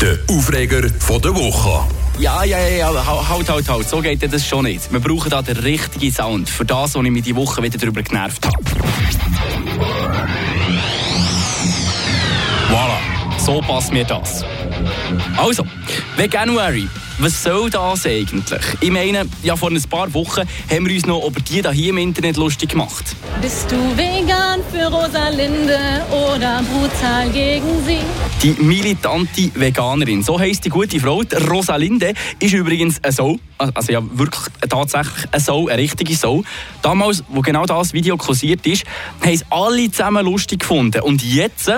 [0.00, 1.86] Der Aufreger von der Woche.
[2.18, 4.92] Ja, ja, ja, halt, halt, halt, so geht das schon nicht.
[4.92, 8.02] Wir brauchen da den richtigen Sound für das, was ich mich die Woche wieder darüber
[8.02, 8.58] genervt habe.
[12.68, 12.98] Voilà,
[13.38, 14.44] so passt mir das.
[15.38, 15.64] Also,
[16.16, 16.86] Veganuary.
[17.22, 18.62] Was soll das eigentlich?
[18.80, 20.40] Ich meine, ja, vor ein paar Wochen
[20.70, 23.14] haben wir uns noch über die hier im Internet lustig gemacht.
[23.42, 25.78] Bist du vegan für Rosalinde
[26.08, 27.98] oder brutal gegen sie?
[28.42, 31.22] Die militante Veganerin, so heisst die gute Frau.
[31.22, 36.42] Die Rosalinde ist übrigens eine Sau, also ja wirklich tatsächlich eine Sau, eine richtige Sau.
[36.80, 38.84] Damals, wo genau das Video kursiert ist,
[39.20, 41.02] haben es alle zusammen lustig gefunden.
[41.02, 41.70] Und jetzt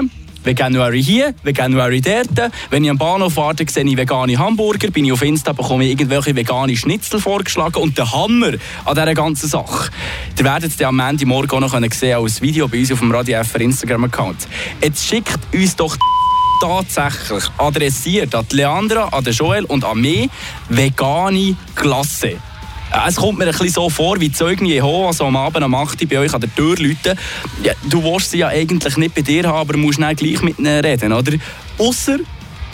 [0.45, 2.53] Veganuary hier, Veganuary dort.
[2.71, 4.91] Wenn ich am Bahnhof warte, sehe ich vegane Hamburger.
[4.91, 7.83] Bin ich auf Insta, bekomme ich irgendwelche vegane Schnitzel vorgeschlagen.
[7.83, 8.53] Und der Hammer
[8.85, 9.91] an dieser ganzen Sache,
[10.39, 13.13] ihr werdet es am Ende morgen auch noch sehen als Video bei uns auf dem
[13.13, 14.49] Radio FR Instagram-Account.
[14.83, 15.97] Jetzt schickt uns doch
[16.61, 20.31] tatsächlich adressiert an Leandra, an Joel und an mich
[20.69, 22.37] vegane Glasse.
[23.07, 26.01] Es kommt mir ein bisschen so vor, wie Zeugen Jehovas so am Abend um 8
[26.03, 27.19] Uhr bei euch an der Tür läuten.
[27.63, 30.59] Ja, du willst sie ja eigentlich nicht bei dir haben, aber musst dann gleich mit
[30.59, 31.33] ihnen reden, oder?
[31.79, 32.19] Ausser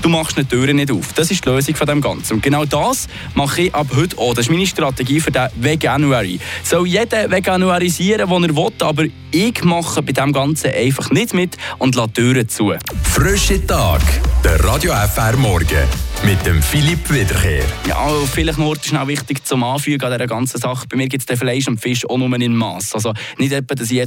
[0.02, 1.12] du machst die Türen nicht auf.
[1.14, 2.34] Das ist die Lösung von dem Ganzen.
[2.34, 4.34] Und genau das mache ich ab heute auch.
[4.34, 6.38] Das ist meine Strategie für den Veganuary.
[6.62, 11.56] Soll jeder veganuarisieren, was er will, aber ich mache bei dem Ganzen einfach nicht mit
[11.78, 12.74] und lasse Türen zu.
[13.02, 14.02] Frische Tag,
[14.44, 17.64] der Radio FR Morgen mit dem Philipp Wiederkehr.
[17.86, 20.86] Ja, vielleicht noch schnell wichtig zum Anfügen an dieser ganzen Sache.
[20.88, 22.94] Bei mir gibt es den Fleisch und Fisch auch nur in Mass.
[22.94, 23.96] Also nicht etwa, dass ich